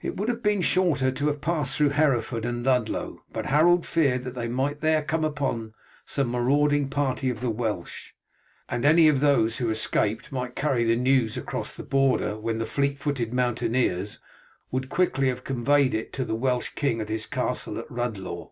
It 0.00 0.16
would 0.16 0.30
have 0.30 0.42
been 0.42 0.62
shorter 0.62 1.12
to 1.12 1.26
have 1.26 1.42
passed 1.42 1.76
through 1.76 1.90
Hereford 1.90 2.46
and 2.46 2.64
Ludlow, 2.64 3.22
but 3.30 3.44
Harold 3.44 3.84
feared 3.84 4.24
that 4.24 4.34
they 4.34 4.48
might 4.48 4.80
there 4.80 5.02
come 5.02 5.22
upon 5.22 5.74
some 6.06 6.28
marauding 6.30 6.88
party 6.88 7.28
of 7.28 7.42
the 7.42 7.50
Welsh, 7.50 8.12
and 8.70 8.86
any 8.86 9.06
of 9.06 9.20
these 9.20 9.58
who 9.58 9.68
escaped 9.68 10.32
might 10.32 10.56
carry 10.56 10.84
the 10.84 10.96
news 10.96 11.36
across 11.36 11.76
the 11.76 11.82
border, 11.82 12.38
when 12.40 12.56
the 12.56 12.64
fleet 12.64 12.98
footed 12.98 13.34
mountaineers 13.34 14.18
would 14.70 14.88
quickly 14.88 15.28
have 15.28 15.44
conveyed 15.44 15.92
it 15.92 16.10
to 16.14 16.24
the 16.24 16.34
Welsh 16.34 16.70
king 16.74 17.02
at 17.02 17.10
his 17.10 17.26
castle 17.26 17.78
at 17.78 17.86
Rhuddlaw. 17.90 18.50